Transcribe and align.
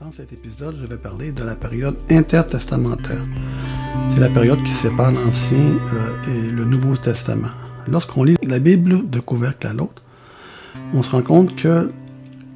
Dans 0.00 0.10
cet 0.10 0.32
épisode, 0.32 0.74
je 0.80 0.86
vais 0.86 0.96
parler 0.96 1.30
de 1.30 1.44
la 1.44 1.54
période 1.54 1.94
intertestamentaire. 2.10 3.24
C'est 4.08 4.18
la 4.18 4.28
période 4.28 4.60
qui 4.64 4.72
sépare 4.72 5.12
l'Ancien 5.12 5.78
euh, 5.94 6.24
et 6.26 6.50
le 6.50 6.64
Nouveau 6.64 6.96
Testament. 6.96 7.52
Lorsqu'on 7.86 8.24
lit 8.24 8.34
la 8.42 8.58
Bible 8.58 9.08
de 9.08 9.20
couvercle 9.20 9.68
à 9.68 9.72
l'autre, 9.72 10.02
on 10.94 11.02
se 11.02 11.12
rend 11.12 11.22
compte 11.22 11.54
que 11.54 11.92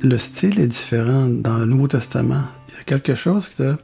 le 0.01 0.19
style 0.19 0.59
est 0.59 0.66
différent 0.66 1.29
dans 1.29 1.59
le 1.59 1.64
Nouveau 1.64 1.87
Testament. 1.87 2.43
Il 2.71 2.74
y 2.74 2.80
a 2.80 2.82
quelque 2.82 3.14
chose 3.14 3.48
que 3.50 3.76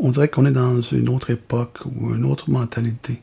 on 0.00 0.10
dirait 0.10 0.26
qu'on 0.26 0.44
est 0.44 0.50
dans 0.50 0.80
une 0.80 1.08
autre 1.08 1.30
époque 1.30 1.78
ou 1.84 2.12
une 2.16 2.24
autre 2.24 2.50
mentalité. 2.50 3.22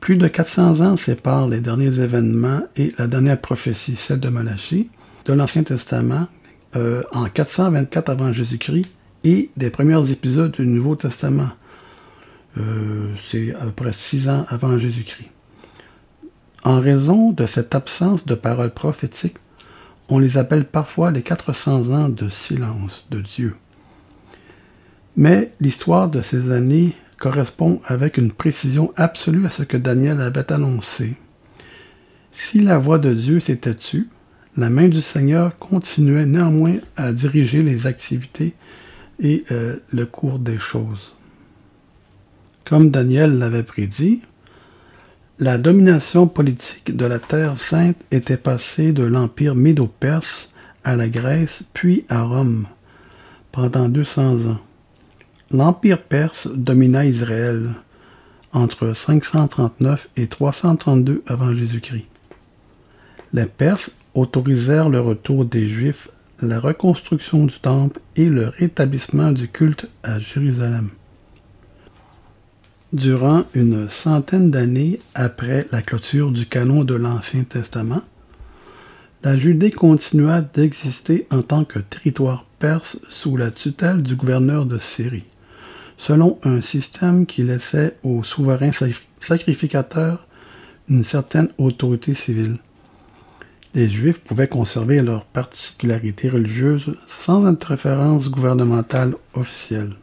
Plus 0.00 0.16
de 0.16 0.28
400 0.28 0.80
ans 0.80 0.96
séparent 0.96 1.48
les 1.48 1.60
derniers 1.60 2.00
événements 2.00 2.62
et 2.74 2.90
la 2.96 3.06
dernière 3.06 3.38
prophétie, 3.38 3.96
celle 3.96 4.20
de 4.20 4.30
Malachie, 4.30 4.88
de 5.26 5.34
l'Ancien 5.34 5.62
Testament, 5.62 6.28
euh, 6.76 7.02
en 7.12 7.24
424 7.24 8.10
avant 8.10 8.32
Jésus-Christ 8.32 8.86
et 9.24 9.50
des 9.56 9.70
premiers 9.70 10.10
épisodes 10.10 10.52
du 10.52 10.66
Nouveau 10.66 10.94
Testament. 10.94 11.48
Euh, 12.58 13.08
c'est 13.26 13.54
à 13.54 13.64
peu 13.64 13.72
près 13.72 13.92
six 13.92 14.28
ans 14.28 14.44
avant 14.50 14.76
Jésus-Christ. 14.76 15.30
En 16.64 16.80
raison 16.80 17.32
de 17.32 17.46
cette 17.46 17.74
absence 17.74 18.26
de 18.26 18.34
paroles 18.34 18.74
prophétiques, 18.74 19.38
on 20.08 20.18
les 20.18 20.36
appelle 20.36 20.66
parfois 20.66 21.10
les 21.10 21.22
400 21.22 21.90
ans 21.90 22.08
de 22.10 22.28
silence 22.28 23.06
de 23.10 23.20
Dieu. 23.20 23.56
Mais 25.16 25.52
l'histoire 25.60 26.08
de 26.08 26.20
ces 26.20 26.50
années 26.52 26.92
correspond 27.18 27.80
avec 27.86 28.18
une 28.18 28.32
précision 28.32 28.92
absolue 28.96 29.46
à 29.46 29.50
ce 29.50 29.62
que 29.62 29.78
Daniel 29.78 30.20
avait 30.20 30.52
annoncé. 30.52 31.14
Si 32.32 32.60
la 32.60 32.78
voix 32.78 32.98
de 32.98 33.14
Dieu 33.14 33.40
s'était 33.40 33.74
tue, 33.74 34.08
la 34.56 34.70
main 34.70 34.88
du 34.88 35.00
Seigneur 35.00 35.56
continuait 35.58 36.26
néanmoins 36.26 36.76
à 36.96 37.12
diriger 37.12 37.62
les 37.62 37.86
activités 37.86 38.54
et 39.20 39.44
euh, 39.50 39.76
le 39.92 40.06
cours 40.06 40.38
des 40.38 40.58
choses. 40.58 41.12
Comme 42.64 42.90
Daniel 42.90 43.38
l'avait 43.38 43.62
prédit, 43.62 44.22
la 45.38 45.58
domination 45.58 46.26
politique 46.26 46.96
de 46.96 47.04
la 47.04 47.18
Terre 47.18 47.58
sainte 47.58 47.98
était 48.10 48.38
passée 48.38 48.92
de 48.92 49.02
l'Empire 49.02 49.54
médo-perse 49.54 50.50
à 50.82 50.96
la 50.96 51.08
Grèce 51.08 51.62
puis 51.74 52.06
à 52.08 52.22
Rome 52.22 52.66
pendant 53.52 53.88
200 53.88 54.46
ans. 54.46 54.60
L'Empire 55.50 56.02
perse 56.02 56.48
domina 56.48 57.04
Israël 57.04 57.70
entre 58.52 58.94
539 58.94 60.08
et 60.16 60.26
332 60.26 61.22
avant 61.26 61.54
Jésus-Christ. 61.54 62.06
Les 63.32 63.44
Perses 63.44 63.94
autorisèrent 64.16 64.88
le 64.88 65.00
retour 65.00 65.44
des 65.44 65.68
Juifs, 65.68 66.08
la 66.40 66.58
reconstruction 66.58 67.44
du 67.44 67.58
temple 67.58 68.00
et 68.16 68.26
le 68.26 68.48
rétablissement 68.48 69.30
du 69.30 69.48
culte 69.48 69.88
à 70.02 70.18
Jérusalem. 70.18 70.90
Durant 72.92 73.44
une 73.54 73.90
centaine 73.90 74.50
d'années 74.50 75.00
après 75.14 75.66
la 75.70 75.82
clôture 75.82 76.30
du 76.30 76.46
canon 76.46 76.84
de 76.84 76.94
l'Ancien 76.94 77.44
Testament, 77.44 78.02
la 79.22 79.36
Judée 79.36 79.70
continua 79.70 80.40
d'exister 80.40 81.26
en 81.30 81.42
tant 81.42 81.64
que 81.64 81.78
territoire 81.78 82.46
perse 82.58 82.98
sous 83.08 83.36
la 83.36 83.50
tutelle 83.50 84.02
du 84.02 84.14
gouverneur 84.14 84.66
de 84.66 84.78
Syrie, 84.78 85.24
selon 85.98 86.38
un 86.44 86.60
système 86.60 87.26
qui 87.26 87.42
laissait 87.42 87.96
aux 88.02 88.22
souverains 88.22 88.70
sacrificateurs 89.20 90.26
une 90.88 91.04
certaine 91.04 91.48
autorité 91.58 92.14
civile 92.14 92.58
les 93.76 93.90
Juifs 93.90 94.20
pouvaient 94.20 94.48
conserver 94.48 95.02
leurs 95.02 95.26
particularités 95.26 96.30
religieuses 96.30 96.96
sans 97.06 97.44
interférence 97.44 98.30
gouvernementale 98.30 99.16
officielle. 99.34 99.96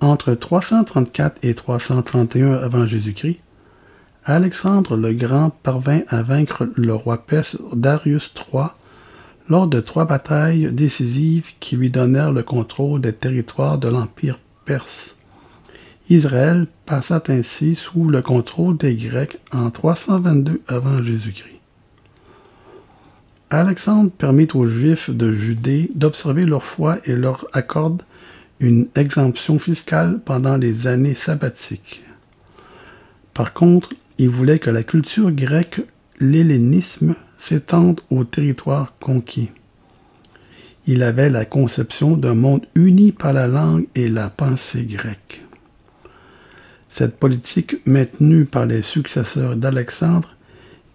Entre 0.00 0.32
334 0.34 1.38
et 1.42 1.54
331 1.54 2.52
avant 2.52 2.86
Jésus-Christ, 2.86 3.40
Alexandre 4.24 4.96
le 4.96 5.12
Grand 5.12 5.50
parvint 5.50 6.02
à 6.06 6.22
vaincre 6.22 6.68
le 6.76 6.94
roi 6.94 7.26
perse 7.26 7.58
Darius 7.72 8.32
III 8.36 8.66
lors 9.48 9.66
de 9.66 9.80
trois 9.80 10.04
batailles 10.04 10.70
décisives 10.70 11.48
qui 11.58 11.76
lui 11.76 11.90
donnèrent 11.90 12.32
le 12.32 12.44
contrôle 12.44 13.00
des 13.00 13.12
territoires 13.12 13.78
de 13.78 13.88
l'Empire 13.88 14.38
perse. 14.64 15.16
Israël 16.08 16.68
passa 16.86 17.20
ainsi 17.26 17.74
sous 17.74 18.08
le 18.08 18.22
contrôle 18.22 18.76
des 18.76 18.94
Grecs 18.94 19.40
en 19.52 19.70
322 19.70 20.62
avant 20.68 21.02
Jésus-Christ. 21.02 21.63
Alexandre 23.60 24.10
permit 24.10 24.48
aux 24.54 24.66
Juifs 24.66 25.10
de 25.10 25.32
Judée 25.32 25.90
d'observer 25.94 26.44
leur 26.44 26.62
foi 26.62 26.98
et 27.04 27.14
leur 27.14 27.46
accorde 27.52 28.02
une 28.60 28.88
exemption 28.94 29.58
fiscale 29.58 30.20
pendant 30.24 30.56
les 30.56 30.86
années 30.86 31.14
sabbatiques. 31.14 32.02
Par 33.32 33.52
contre, 33.52 33.90
il 34.18 34.28
voulait 34.28 34.58
que 34.58 34.70
la 34.70 34.82
culture 34.82 35.30
grecque, 35.30 35.82
l'hellénisme, 36.20 37.14
s'étende 37.38 38.00
au 38.10 38.24
territoire 38.24 38.94
conquis. 39.00 39.50
Il 40.86 41.02
avait 41.02 41.30
la 41.30 41.44
conception 41.44 42.16
d'un 42.16 42.34
monde 42.34 42.66
uni 42.74 43.12
par 43.12 43.32
la 43.32 43.48
langue 43.48 43.86
et 43.94 44.08
la 44.08 44.30
pensée 44.30 44.84
grecque. 44.84 45.42
Cette 46.88 47.18
politique 47.18 47.76
maintenue 47.86 48.44
par 48.44 48.66
les 48.66 48.82
successeurs 48.82 49.56
d'Alexandre 49.56 50.33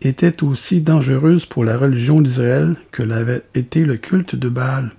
était 0.01 0.43
aussi 0.43 0.81
dangereuse 0.81 1.45
pour 1.45 1.63
la 1.63 1.77
religion 1.77 2.21
d'Israël 2.21 2.75
que 2.91 3.03
l'avait 3.03 3.43
été 3.53 3.83
le 3.83 3.97
culte 3.97 4.35
de 4.35 4.49
Baal. 4.49 4.91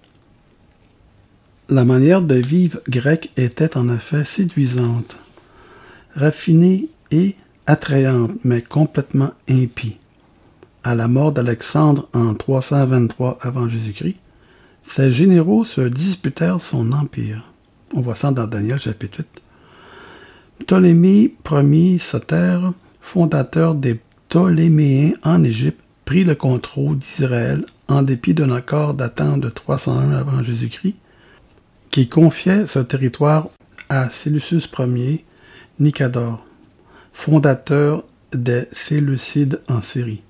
La 1.69 1.85
manière 1.85 2.21
de 2.21 2.35
vivre 2.35 2.81
grecque 2.89 3.31
était 3.37 3.77
en 3.77 3.89
effet 3.95 4.25
séduisante, 4.25 5.17
raffinée 6.15 6.89
et 7.11 7.37
attrayante, 7.67 8.33
mais 8.45 8.61
complètement 8.61 9.31
impie. 9.49 9.97
À 10.83 10.95
la 10.95 11.09
mort 11.09 11.33
d'Alexandre 11.33 12.09
en 12.13 12.35
323 12.35 13.39
avant 13.43 13.69
Jésus-Christ, 13.69 14.17
ses 14.89 15.13
généraux 15.13 15.65
se 15.65 15.83
disputèrent 15.83 16.61
son 16.61 16.93
empire. 16.93 17.45
On 17.95 18.01
voit 18.01 18.15
ça 18.15 18.33
dans 18.33 18.47
Daniel 18.47 18.81
chapitre 18.81 19.19
8. 19.19 19.43
Ptolémée 20.61 21.35
Ier 21.51 21.99
Soter, 21.99 22.59
fondateur 23.01 23.75
des 23.75 24.01
Ptoléméen 24.31 25.15
en 25.25 25.43
Égypte 25.43 25.81
prit 26.05 26.23
le 26.23 26.37
contrôle 26.37 26.97
d'Israël 26.99 27.67
en 27.89 28.03
dépit 28.03 28.33
d'un 28.33 28.53
accord 28.53 28.95
datant 28.95 29.37
de 29.37 29.49
301 29.49 30.13
avant 30.13 30.45
Jésus-Christ, 30.45 30.95
qui 31.91 32.09
confiait 32.09 32.69
ce 32.69 32.79
territoire 32.79 33.49
à 33.89 34.09
Séleucus 34.09 34.69
Ier 34.79 35.25
Nicador, 35.81 36.47
fondateur 37.13 38.05
des 38.33 38.69
Séleucides 38.71 39.63
en 39.69 39.81
Syrie. 39.81 40.23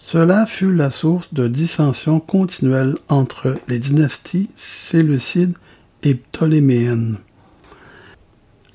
Cela 0.00 0.44
fut 0.44 0.74
la 0.74 0.90
source 0.90 1.32
de 1.32 1.46
dissensions 1.46 2.18
continuelles 2.18 2.96
entre 3.08 3.58
les 3.68 3.78
dynasties 3.78 4.50
séleucides 4.56 5.54
et 6.02 6.14
ptoléméennes. 6.14 7.18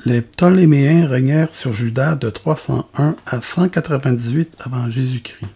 Les 0.05 0.21
Ptoléméens 0.21 1.07
régnèrent 1.07 1.53
sur 1.53 1.73
Juda 1.73 2.15
de 2.15 2.29
301 2.29 3.17
à 3.25 3.41
198 3.41 4.55
avant 4.59 4.89
Jésus-Christ. 4.89 5.49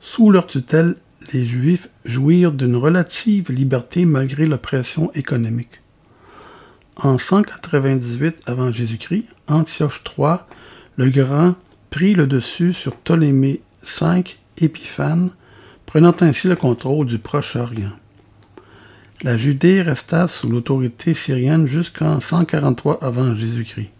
Sous 0.00 0.30
leur 0.30 0.46
tutelle, 0.46 0.94
les 1.32 1.44
Juifs 1.44 1.88
jouirent 2.04 2.52
d'une 2.52 2.76
relative 2.76 3.50
liberté 3.50 4.04
malgré 4.04 4.46
l'oppression 4.46 5.10
économique. 5.14 5.80
En 6.96 7.18
198 7.18 8.36
avant 8.46 8.70
Jésus-Christ, 8.70 9.26
Antioche 9.48 10.02
III 10.16 10.36
le 10.96 11.10
Grand 11.10 11.56
prit 11.90 12.14
le 12.14 12.28
dessus 12.28 12.72
sur 12.72 12.94
Ptolémée 12.94 13.62
V 14.00 14.22
Épiphane, 14.58 15.30
prenant 15.86 16.14
ainsi 16.20 16.46
le 16.46 16.54
contrôle 16.54 17.06
du 17.06 17.18
Proche-Orient. 17.18 17.99
La 19.22 19.36
Judée 19.36 19.82
resta 19.82 20.28
sous 20.28 20.48
l'autorité 20.48 21.12
syrienne 21.12 21.66
jusqu'en 21.66 22.20
143 22.20 23.04
avant 23.04 23.34
Jésus-Christ. 23.34 23.90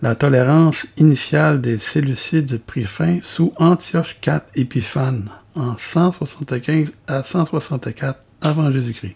La 0.00 0.14
tolérance 0.14 0.86
initiale 0.96 1.60
des 1.60 1.78
Séleucides 1.78 2.58
prit 2.58 2.86
fin 2.86 3.18
sous 3.22 3.52
Antioche 3.58 4.16
IV 4.26 4.40
Épiphane 4.54 5.28
en 5.54 5.76
175 5.76 6.90
à 7.06 7.22
164 7.22 8.18
avant 8.40 8.72
Jésus-Christ. 8.72 9.14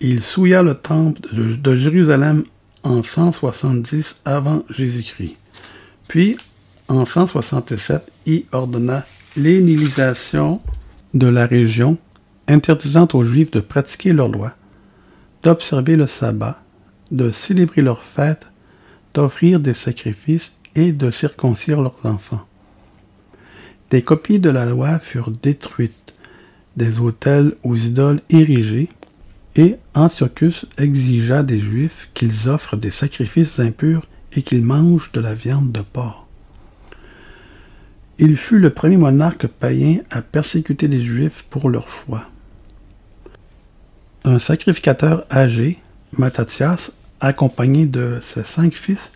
Il 0.00 0.22
souilla 0.22 0.62
le 0.62 0.74
temple 0.74 1.20
de 1.32 1.74
Jérusalem 1.74 2.44
en 2.84 3.02
170 3.02 4.20
avant 4.24 4.62
Jésus-Christ. 4.70 5.34
Puis, 6.06 6.36
en 6.86 7.04
167, 7.04 8.02
il 8.24 8.44
ordonna 8.52 9.04
l'énilisation 9.36 10.60
de 11.12 11.26
la 11.26 11.46
région 11.46 11.98
interdisant 12.48 13.06
aux 13.12 13.22
Juifs 13.22 13.50
de 13.50 13.60
pratiquer 13.60 14.12
leurs 14.12 14.28
lois, 14.28 14.54
d'observer 15.42 15.96
le 15.96 16.06
sabbat, 16.06 16.60
de 17.10 17.30
célébrer 17.30 17.82
leurs 17.82 18.02
fêtes, 18.02 18.46
d'offrir 19.14 19.60
des 19.60 19.74
sacrifices 19.74 20.52
et 20.74 20.92
de 20.92 21.10
circoncire 21.10 21.80
leurs 21.80 22.04
enfants. 22.04 22.46
Des 23.90 24.02
copies 24.02 24.38
de 24.38 24.50
la 24.50 24.66
loi 24.66 24.98
furent 24.98 25.30
détruites, 25.30 26.14
des 26.76 27.00
autels 27.00 27.54
aux 27.62 27.76
idoles 27.76 28.20
érigés, 28.30 28.88
et 29.56 29.76
Antiochus 29.94 30.66
exigea 30.76 31.42
des 31.42 31.58
Juifs 31.58 32.08
qu'ils 32.14 32.48
offrent 32.48 32.76
des 32.76 32.90
sacrifices 32.90 33.58
impurs 33.58 34.06
et 34.32 34.42
qu'ils 34.42 34.64
mangent 34.64 35.10
de 35.12 35.20
la 35.20 35.34
viande 35.34 35.72
de 35.72 35.80
porc. 35.80 36.26
Il 38.18 38.36
fut 38.36 38.58
le 38.58 38.70
premier 38.70 38.96
monarque 38.96 39.46
païen 39.46 39.98
à 40.10 40.22
persécuter 40.22 40.86
les 40.86 41.00
Juifs 41.00 41.44
pour 41.48 41.70
leur 41.70 41.88
foi. 41.88 42.24
Un 44.30 44.38
sacrificateur 44.38 45.24
âgé, 45.30 45.78
Mattathias, 46.18 46.92
accompagné 47.18 47.86
de 47.86 48.18
ses 48.20 48.44
cinq 48.44 48.74
fils, 48.74 49.10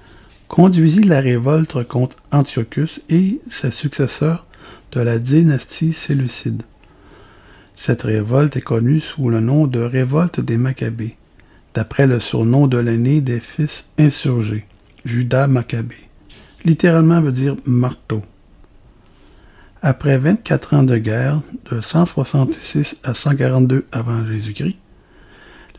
conduisit 0.49 1.03
la 1.03 1.21
révolte 1.21 1.87
contre 1.87 2.17
Antiochus 2.31 3.03
et 3.11 3.39
ses 3.51 3.73
successeurs 3.73 4.47
de 4.93 5.01
la 5.03 5.19
dynastie 5.19 5.93
séleucide. 5.93 6.63
Cette 7.77 8.01
révolte 8.01 8.57
est 8.57 8.63
connue 8.63 9.01
sous 9.01 9.29
le 9.29 9.41
nom 9.41 9.67
de 9.67 9.81
révolte 9.81 10.41
des 10.41 10.57
Maccabées, 10.57 11.17
d'après 11.75 12.07
le 12.07 12.19
surnom 12.19 12.67
de 12.67 12.79
l'aîné 12.79 13.21
des 13.21 13.41
fils 13.41 13.85
insurgés, 13.99 14.65
Judas 15.05 15.47
Maccabée. 15.47 16.09
Littéralement 16.65 17.21
veut 17.21 17.33
dire 17.33 17.57
marteau. 17.67 18.23
Après 19.83 20.17
24 20.17 20.75
ans 20.75 20.85
de 20.85 20.97
guerre, 20.97 21.43
de 21.71 21.83
166 21.83 22.97
à 23.05 23.13
142 23.13 23.85
avant 23.93 24.25
Jésus-Christ, 24.25 24.79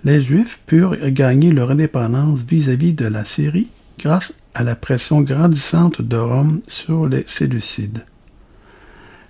les 0.03 0.21
Juifs 0.21 0.61
purent 0.65 0.97
gagner 1.09 1.51
leur 1.51 1.71
indépendance 1.71 2.41
vis-à-vis 2.41 2.91
-vis 2.93 2.95
de 2.95 3.05
la 3.05 3.25
Syrie 3.25 3.69
grâce 3.99 4.33
à 4.53 4.63
la 4.63 4.75
pression 4.75 5.21
grandissante 5.21 6.01
de 6.01 6.17
Rome 6.17 6.61
sur 6.67 7.07
les 7.07 7.25
Séleucides 7.27 8.03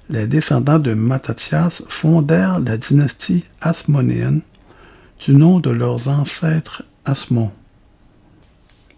les 0.10 0.28
descendants 0.28 0.80
de 0.80 0.94
Mattathias 0.94 1.84
fondèrent 1.88 2.60
la 2.60 2.78
dynastie 2.78 3.46
asmonéenne 3.62 4.42
du 5.26 5.34
nom 5.34 5.60
de 5.60 5.70
leurs 5.70 6.08
ancêtres 6.08 6.84
Asmon. 7.06 7.52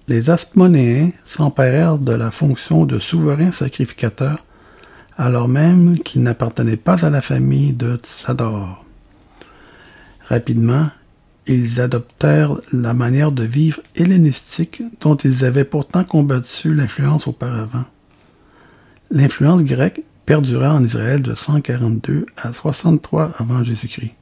Les 0.07 0.29
Asmonéens 0.29 1.11
s'emparèrent 1.23 1.97
de 1.97 2.13
la 2.13 2.31
fonction 2.31 2.85
de 2.85 2.99
souverain 2.99 3.51
sacrificateur 3.51 4.43
alors 5.17 5.47
même 5.47 5.99
qu'ils 5.99 6.23
n'appartenaient 6.23 6.75
pas 6.75 7.05
à 7.05 7.09
la 7.09 7.21
famille 7.21 7.71
de 7.71 7.95
Tsador. 7.95 8.83
Rapidement, 10.27 10.89
ils 11.47 11.79
adoptèrent 11.79 12.57
la 12.71 12.93
manière 12.93 13.31
de 13.31 13.43
vivre 13.43 13.81
hellénistique 13.95 14.81
dont 15.01 15.15
ils 15.15 15.45
avaient 15.45 15.65
pourtant 15.65 16.03
combattu 16.03 16.73
l'influence 16.73 17.27
auparavant. 17.27 17.85
L'influence 19.11 19.63
grecque 19.63 20.01
perdura 20.25 20.73
en 20.73 20.83
Israël 20.83 21.21
de 21.21 21.35
142 21.35 22.25
à 22.37 22.53
63 22.53 23.33
avant 23.37 23.63
Jésus-Christ. 23.63 24.13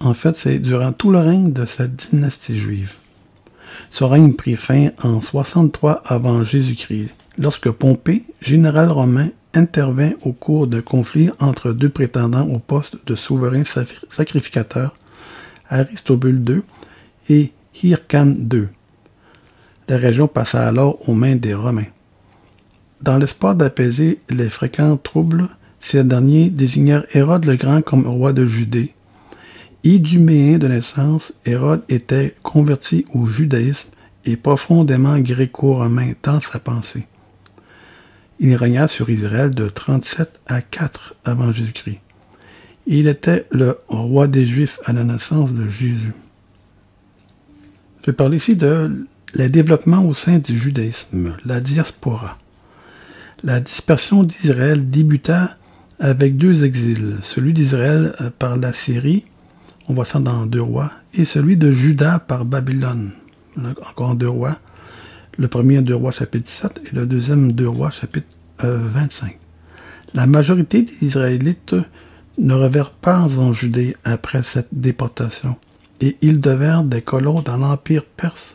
En 0.00 0.12
fait, 0.12 0.36
c'est 0.36 0.58
durant 0.58 0.92
tout 0.92 1.10
le 1.10 1.18
règne 1.18 1.52
de 1.52 1.64
cette 1.64 2.10
dynastie 2.10 2.58
juive. 2.58 2.92
Ce 3.90 4.04
règne 4.04 4.34
prit 4.34 4.56
fin 4.56 4.90
en 5.02 5.20
63 5.20 6.02
avant 6.04 6.44
Jésus-Christ, 6.44 7.08
lorsque 7.38 7.70
Pompée, 7.70 8.24
général 8.40 8.90
romain, 8.90 9.30
intervint 9.54 10.12
au 10.22 10.32
cours 10.32 10.66
d'un 10.66 10.82
conflit 10.82 11.30
entre 11.40 11.72
deux 11.72 11.88
prétendants 11.88 12.48
au 12.48 12.58
poste 12.58 12.98
de 13.06 13.14
souverain 13.14 13.62
sacrificateur, 14.10 14.94
Aristobule 15.74 16.42
II 16.48 16.62
et 17.28 17.52
Hyrcane 17.82 18.48
II. 18.52 18.68
La 19.88 19.96
région 19.96 20.28
passa 20.28 20.66
alors 20.66 21.08
aux 21.08 21.14
mains 21.14 21.36
des 21.36 21.52
Romains. 21.52 21.92
Dans 23.02 23.18
l'espoir 23.18 23.54
d'apaiser 23.54 24.20
les 24.30 24.48
fréquents 24.48 24.96
troubles, 24.96 25.48
ces 25.80 26.04
derniers 26.04 26.48
désignèrent 26.48 27.04
Hérode 27.12 27.44
le 27.44 27.56
Grand 27.56 27.82
comme 27.82 28.06
roi 28.06 28.32
de 28.32 28.46
Judée. 28.46 28.94
Iduméen 29.82 30.56
de 30.58 30.68
naissance, 30.68 31.34
Hérode 31.44 31.82
était 31.90 32.34
converti 32.42 33.04
au 33.12 33.26
judaïsme 33.26 33.90
et 34.24 34.36
profondément 34.36 35.18
gréco-romain 35.18 36.12
dans 36.22 36.40
sa 36.40 36.58
pensée. 36.58 37.06
Il 38.40 38.54
régna 38.54 38.88
sur 38.88 39.10
Israël 39.10 39.50
de 39.50 39.68
37 39.68 40.40
à 40.46 40.62
4 40.62 41.16
avant 41.24 41.52
Jésus-Christ. 41.52 42.00
Il 42.86 43.08
était 43.08 43.46
le 43.50 43.78
roi 43.88 44.26
des 44.26 44.44
Juifs 44.44 44.78
à 44.84 44.92
la 44.92 45.04
naissance 45.04 45.52
de 45.52 45.68
Jésus. 45.68 46.12
Je 48.00 48.06
vais 48.06 48.12
parler 48.12 48.36
ici 48.36 48.56
de 48.56 49.06
les 49.34 49.48
développements 49.48 50.04
au 50.04 50.14
sein 50.14 50.38
du 50.38 50.58
judaïsme, 50.58 51.36
la 51.44 51.60
diaspora. 51.60 52.38
La 53.42 53.60
dispersion 53.60 54.22
d'Israël 54.22 54.90
débuta 54.90 55.56
avec 55.98 56.36
deux 56.36 56.64
exils, 56.64 57.16
celui 57.22 57.52
d'Israël 57.52 58.14
euh, 58.20 58.30
par 58.38 58.56
la 58.56 58.72
Syrie, 58.72 59.24
on 59.88 59.94
voit 59.94 60.04
ça 60.04 60.18
dans 60.18 60.46
Deux 60.46 60.62
Rois, 60.62 60.90
et 61.12 61.24
celui 61.24 61.56
de 61.56 61.70
Juda 61.70 62.18
par 62.18 62.44
Babylone, 62.44 63.12
encore 63.90 64.14
Deux 64.14 64.28
Rois. 64.28 64.58
Le 65.36 65.48
premier 65.48 65.82
Deux 65.82 65.94
Rois 65.94 66.12
chapitre 66.12 66.48
7 66.48 66.82
et 66.86 66.94
le 66.94 67.06
deuxième 67.06 67.52
Deux 67.52 67.68
Rois 67.68 67.90
chapitre 67.90 68.26
25. 68.60 69.26
Euh, 69.26 69.28
la 70.14 70.26
majorité 70.26 70.82
des 70.82 71.06
Israélites 71.06 71.74
ne 72.38 72.54
revinrent 72.54 72.90
pas 72.90 73.20
en 73.38 73.52
Judée 73.52 73.96
après 74.04 74.42
cette 74.42 74.68
déportation, 74.72 75.56
et 76.00 76.16
ils 76.20 76.40
devinrent 76.40 76.84
des 76.84 77.02
colons 77.02 77.42
dans 77.42 77.56
l'Empire 77.56 78.04
perse 78.04 78.54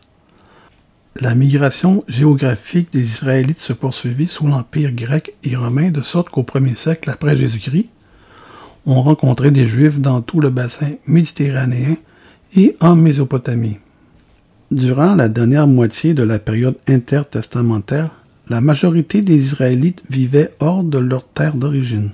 la 1.22 1.36
migration 1.36 2.06
géographique 2.08 2.94
des 2.94 3.02
Israélites 3.02 3.60
se 3.60 3.74
poursuivit 3.74 4.28
sous 4.28 4.48
l'Empire 4.48 4.94
grec 4.94 5.34
et 5.44 5.56
romain, 5.56 5.90
de 5.90 6.02
sorte 6.02 6.30
qu'au 6.30 6.44
premier 6.44 6.76
siècle 6.76 7.10
après 7.10 7.36
Jésus-Christ, 7.36 7.90
on 8.86 9.02
rencontrait 9.02 9.52
des 9.52 9.66
Juifs 9.66 10.00
dans 10.00 10.22
tout 10.22 10.40
le 10.40 10.50
bassin 10.50 10.92
méditerranéen 11.08 11.98
et 12.56 12.78
en 12.80 12.96
Mésopotamie. 12.96 13.80
Durant 14.72 15.16
la 15.16 15.28
dernière 15.28 15.68
moitié 15.68 16.14
de 16.14 16.24
la 16.24 16.40
période 16.40 16.78
intertestamentaire, 16.88 18.12
la 18.48 18.62
majorité 18.62 19.22
des 19.22 19.36
Israélites 19.36 20.04
vivaient 20.10 20.52
hors 20.60 20.84
de 20.84 21.00
leur 21.00 21.28
terre 21.28 21.56
d'origine. 21.56 22.12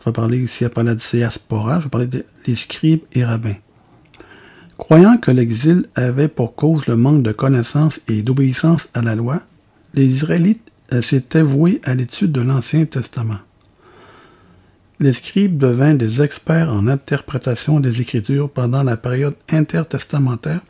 On 0.00 0.04
va 0.06 0.12
parler 0.12 0.38
ici 0.38 0.64
après 0.64 0.82
la 0.82 0.94
diaspora, 0.94 1.78
je 1.78 1.84
vais 1.84 1.90
parler 1.90 2.08
des 2.08 2.54
scribes 2.54 3.02
et 3.12 3.22
rabbins. 3.22 3.56
Croyant 4.78 5.18
que 5.18 5.30
l'exil 5.30 5.84
avait 5.94 6.28
pour 6.28 6.54
cause 6.54 6.86
le 6.86 6.96
manque 6.96 7.22
de 7.22 7.32
connaissance 7.32 8.00
et 8.08 8.22
d'obéissance 8.22 8.88
à 8.94 9.02
la 9.02 9.14
loi, 9.14 9.42
les 9.92 10.06
Israélites 10.06 10.72
euh, 10.94 11.02
s'étaient 11.02 11.42
voués 11.42 11.82
à 11.84 11.94
l'étude 11.94 12.32
de 12.32 12.40
l'Ancien 12.40 12.86
Testament. 12.86 13.40
Les 14.98 15.12
scribes 15.12 15.58
devinrent 15.58 15.98
des 15.98 16.22
experts 16.22 16.72
en 16.72 16.86
interprétation 16.86 17.78
des 17.78 18.00
Écritures 18.00 18.50
pendant 18.50 18.82
la 18.82 18.96
période 18.96 19.36
intertestamentaire 19.50 20.62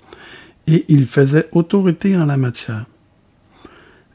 et 0.66 0.84
ils 0.88 1.06
faisaient 1.06 1.49
autorité 1.52 2.16
en 2.16 2.26
la 2.26 2.37
matière. 2.37 2.87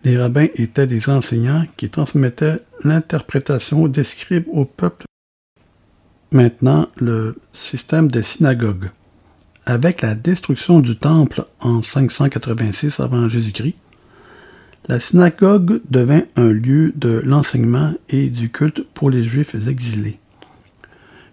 Les 0.06 0.20
rabbins 0.20 0.50
étaient 0.54 0.86
des 0.86 1.10
enseignants 1.10 1.66
qui 1.78 1.90
transmettaient 1.90 2.60
l'interprétation 2.84 3.88
des 3.88 4.04
scribes 4.04 4.46
au 4.54 4.64
peuple. 4.64 5.06
Maintenant, 6.32 6.88
le 6.96 7.38
système 7.54 8.12
des 8.12 8.22
synagogues. 8.22 8.92
Avec 9.66 10.04
la 10.04 10.14
destruction 10.14 10.80
du 10.80 10.96
temple 10.96 11.46
en 11.60 11.82
586 11.82 13.00
avant 13.00 13.28
Jésus-Christ, 13.28 13.78
la 14.88 15.00
synagogue 15.00 15.82
devint 15.90 16.22
un 16.36 16.52
lieu 16.52 16.94
de 16.96 17.24
l'enseignement 17.26 17.92
et 18.08 18.30
du 18.30 18.52
culte 18.52 18.86
pour 18.94 19.10
les 19.10 19.24
Juifs 19.24 19.56
exilés. 19.68 20.20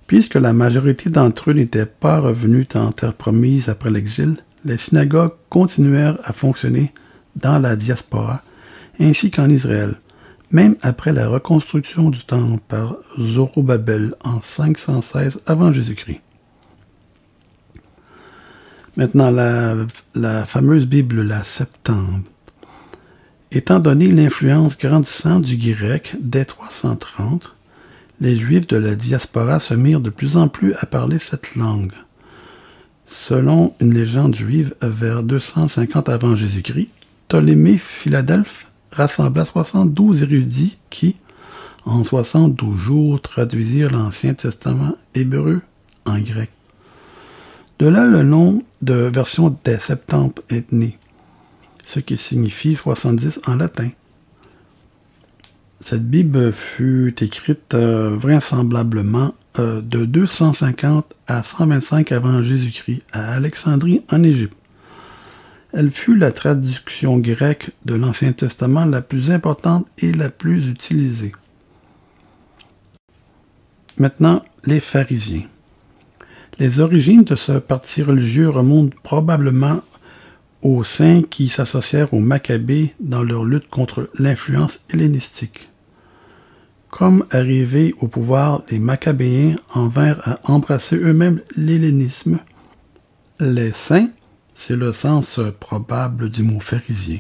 Puisque 0.07 0.37
la 0.37 0.55
majorité 0.55 1.11
d'entre 1.11 1.51
eux 1.51 1.55
n'étaient 1.55 1.85
pas 1.85 2.21
revenus 2.21 2.69
en 2.75 2.91
terre 2.91 3.13
promise 3.13 3.69
après 3.69 3.91
l'exil, 3.91 4.37
les 4.65 4.79
synagogues 4.79 5.35
continuèrent 5.51 6.19
à 6.25 6.33
fonctionner 6.33 6.95
dans 7.37 7.59
la 7.59 7.77
diaspora 7.77 8.43
ainsi 9.03 9.31
qu'en 9.31 9.49
Israël, 9.49 9.97
même 10.51 10.77
après 10.83 11.13
la 11.13 11.29
reconstruction 11.29 12.11
du 12.11 12.25
temple 12.25 12.61
par 12.69 12.97
Zorobabel 13.19 14.15
en 14.23 14.41
516 14.41 15.39
avant 15.47 15.73
Jésus-Christ. 15.73 16.21
Maintenant, 18.97 19.31
la, 20.15 20.45
fameuse 20.45 20.87
Bible, 20.87 21.23
la 21.23 21.45
Septembre. 21.45 22.21
Étant 23.51 23.81
donné 23.81 24.09
l'influence 24.09 24.77
grandissante 24.77 25.43
du 25.43 25.57
grec 25.57 26.15
dès 26.21 26.45
330, 26.45 27.55
les 28.21 28.37
Juifs 28.37 28.67
de 28.67 28.77
la 28.77 28.95
diaspora 28.95 29.61
se 29.61 29.73
mirent 29.73 30.01
de 30.01 30.11
plus 30.11 30.37
en 30.37 30.49
plus 30.49 30.75
à 30.75 30.87
parler 30.87 31.19
cette 31.19 31.57
langue. 31.57 31.93
Selon 33.07 33.75
une 33.81 33.95
légende 33.95 34.35
juive, 34.35 34.75
vers 34.83 35.23
250 35.23 36.09
avant 36.09 36.37
Jésus-Christ, 36.37 36.89
Ptolémée 37.29 37.79
Philadelphe 37.79 38.67
rassembla 38.93 39.45
72 39.45 40.23
érudits 40.23 40.79
qui, 40.91 41.17
en 41.85 42.05
72 42.05 42.77
jours, 42.77 43.21
traduisirent 43.21 43.91
l'Ancien 43.91 44.35
Testament 44.35 44.95
hébreu 45.15 45.63
en 46.05 46.19
grec. 46.19 46.51
De 47.79 47.89
là 47.89 48.07
le 48.07 48.23
nom 48.23 48.63
de 48.83 48.95
version 48.95 49.57
des 49.65 49.79
Septemples 49.79 50.43
est 50.51 50.71
né, 50.73 50.99
ce 51.85 52.01
qui 52.01 52.17
signifie 52.17 52.75
70 52.75 53.41
en 53.47 53.57
latin. 53.57 53.89
Cette 55.85 56.09
Bible 56.09 56.53
fut 56.53 57.15
écrite 57.21 57.75
euh, 57.75 58.17
vraisemblablement 58.17 59.35
euh, 59.59 59.81
de 59.81 60.05
250 60.05 61.13
à 61.27 61.43
125 61.43 62.13
avant 62.13 62.41
Jésus-Christ 62.41 63.03
à 63.13 63.35
Alexandrie 63.35 64.03
en 64.11 64.23
Égypte. 64.23 64.57
Elle 65.73 65.91
fut 65.91 66.17
la 66.17 66.33
traduction 66.33 67.19
grecque 67.19 67.71
de 67.87 67.95
l'Ancien 67.95 68.33
Testament 68.33 68.85
la 68.85 69.01
plus 69.01 69.31
importante 69.31 69.87
et 69.99 70.13
la 70.13 70.29
plus 70.29 70.69
utilisée. 70.69 71.33
Maintenant, 73.97 74.45
les 74.65 74.81
pharisiens. 74.81 75.47
Les 76.59 76.81
origines 76.81 77.25
de 77.25 77.37
ce 77.37 77.53
parti 77.53 78.03
religieux 78.03 78.49
remontent 78.49 78.97
probablement 79.03 79.81
aux 80.61 80.85
saints 80.85 81.23
qui 81.23 81.49
s'associèrent 81.49 82.13
aux 82.13 82.21
Maccabées 82.21 82.95
dans 83.01 83.23
leur 83.23 83.45
lutte 83.45 83.69
contre 83.69 84.11
l'influence 84.19 84.81
hellénistique. 84.91 85.71
Comme 86.89 87.25
arrivés 87.31 87.95
au 88.01 88.07
pouvoir, 88.07 88.63
les 88.71 88.79
Maccabéens 88.79 89.57
en 89.73 89.89
vinrent 89.89 90.21
à 90.29 90.39
embrasser 90.45 90.97
eux-mêmes 90.97 91.41
l'hellénisme. 91.57 92.39
Les 93.41 93.73
saints, 93.73 94.11
c'est 94.65 94.77
le 94.77 94.93
sens 94.93 95.41
probable 95.59 96.31
du 96.31 96.45
mot 96.45 96.61
pharisien, 96.61 97.19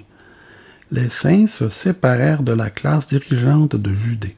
les 0.92 1.08
saints 1.08 1.48
se 1.48 1.68
séparèrent 1.70 2.44
de 2.44 2.52
la 2.52 2.70
classe 2.70 3.08
dirigeante 3.08 3.74
de 3.74 3.92
Judée. 3.92 4.36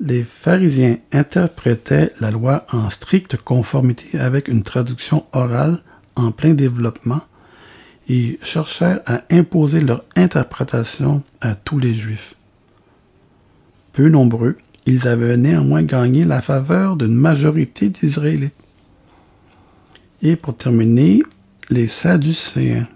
Les 0.00 0.24
pharisiens 0.24 0.96
interprétaient 1.12 2.12
la 2.20 2.32
loi 2.32 2.66
en 2.72 2.90
stricte 2.90 3.36
conformité 3.36 4.18
avec 4.18 4.48
une 4.48 4.64
traduction 4.64 5.24
orale 5.32 5.78
en 6.16 6.32
plein 6.32 6.54
développement 6.54 7.20
et 8.08 8.40
cherchèrent 8.42 9.00
à 9.06 9.22
imposer 9.30 9.80
leur 9.80 10.02
interprétation 10.16 11.22
à 11.40 11.54
tous 11.54 11.78
les 11.78 11.94
Juifs. 11.94 12.34
Peu 13.92 14.08
nombreux, 14.08 14.56
ils 14.86 15.06
avaient 15.06 15.36
néanmoins 15.36 15.84
gagné 15.84 16.24
la 16.24 16.42
faveur 16.42 16.96
d'une 16.96 17.14
majorité 17.14 17.88
d'Israélites. 17.88 18.52
Et 20.22 20.34
pour 20.34 20.56
terminer, 20.56 21.22
les 21.70 21.86
Sadducéens. 21.86 22.86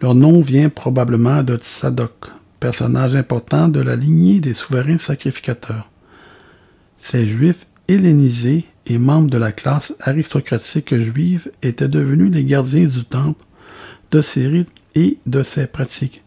Leur 0.00 0.14
nom 0.14 0.40
vient 0.40 0.68
probablement 0.68 1.42
de 1.42 1.56
Tsadok, 1.56 2.30
personnage 2.60 3.16
important 3.16 3.68
de 3.68 3.80
la 3.80 3.96
lignée 3.96 4.40
des 4.40 4.54
souverains 4.54 4.98
sacrificateurs. 4.98 5.90
Ces 6.98 7.26
Juifs 7.26 7.66
hellénisés 7.88 8.64
et 8.86 8.98
membres 8.98 9.30
de 9.30 9.38
la 9.38 9.52
classe 9.52 9.94
aristocratique 10.00 10.94
juive 10.94 11.50
étaient 11.62 11.88
devenus 11.88 12.32
les 12.32 12.44
gardiens 12.44 12.86
du 12.86 13.04
temple 13.04 13.44
de 14.10 14.20
ses 14.20 14.46
rites 14.46 14.70
et 14.94 15.18
de 15.26 15.42
ses 15.42 15.66
pratiques. 15.66 16.22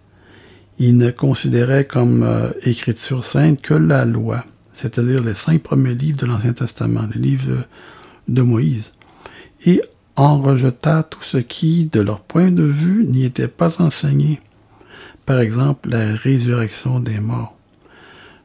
Ils 0.80 0.98
ne 0.98 1.12
considéraient 1.12 1.86
comme 1.86 2.24
euh, 2.24 2.50
écriture 2.64 3.24
sainte 3.24 3.62
que 3.62 3.74
la 3.74 4.06
loi, 4.06 4.44
c'est-à-dire 4.74 5.24
les 5.24 5.34
cinq 5.34 5.64
premiers 5.64 5.96
livres 5.96 6.18
de 6.18 6.26
l'Ancien 6.26 6.54
Testament, 6.54 7.08
les 7.14 7.22
livres 7.22 7.64
de 8.28 8.42
Moïse, 8.42 8.92
et 9.66 9.82
en 10.18 10.42
rejeta 10.42 11.04
tout 11.04 11.24
ce 11.24 11.38
qui, 11.38 11.86
de 11.86 12.02
leur 12.02 12.20
point 12.20 12.52
de 12.52 12.64
vue, 12.64 13.06
n'y 13.06 13.24
était 13.24 13.48
pas 13.48 13.82
enseigné. 13.82 14.42
Par 15.26 15.40
exemple, 15.40 15.90
la 15.90 16.14
résurrection 16.16 17.00
des 17.00 17.20
morts. 17.20 17.56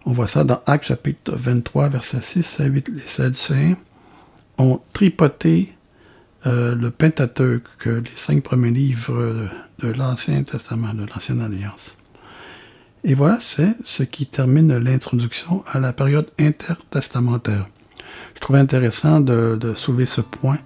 On 0.04 0.12
voit 0.12 0.26
ça 0.26 0.44
dans 0.44 0.62
Actes 0.66 0.86
chapitre 0.86 1.34
23, 1.34 1.88
versets 1.88 2.22
6 2.22 2.60
à 2.60 2.64
8. 2.64 2.88
Les 2.88 3.06
Sadducéens 3.06 3.76
ont 4.58 4.80
tripoté 4.92 5.72
euh, 6.46 6.74
le 6.74 6.90
Pentateuque, 6.90 7.86
les 7.86 8.02
cinq 8.16 8.42
premiers 8.42 8.70
livres 8.70 9.48
de 9.78 9.88
l'Ancien 9.88 10.42
Testament, 10.42 10.94
de 10.94 11.06
l'Ancienne 11.06 11.40
Alliance. 11.40 11.92
Et 13.04 13.14
voilà, 13.14 13.38
c'est 13.40 13.74
ce 13.84 14.02
qui 14.04 14.26
termine 14.26 14.76
l'introduction 14.76 15.64
à 15.72 15.80
la 15.80 15.92
période 15.92 16.30
intertestamentaire. 16.38 17.66
Je 18.34 18.40
trouve 18.40 18.56
intéressant 18.56 19.20
de, 19.20 19.72
soulever 19.74 20.06
ce 20.06 20.20
point, 20.20 20.58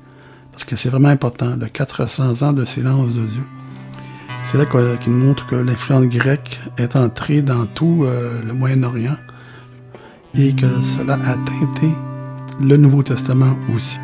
parce 0.56 0.64
que 0.64 0.74
c'est 0.74 0.88
vraiment 0.88 1.10
important, 1.10 1.54
le 1.60 1.66
400 1.66 2.40
ans 2.40 2.54
de 2.54 2.64
silence 2.64 3.12
de 3.12 3.26
Dieu. 3.26 3.42
C'est 4.42 4.56
là 4.56 4.64
qu'il 4.64 5.12
montre 5.12 5.44
que 5.44 5.54
l'influence 5.54 6.06
grecque 6.06 6.58
est 6.78 6.96
entrée 6.96 7.42
dans 7.42 7.66
tout 7.66 8.04
euh, 8.04 8.40
le 8.42 8.54
Moyen-Orient 8.54 9.18
et 10.34 10.54
que 10.54 10.80
cela 10.80 11.14
a 11.16 11.34
teinté 11.34 11.90
le 12.58 12.78
Nouveau 12.78 13.02
Testament 13.02 13.54
aussi. 13.74 13.98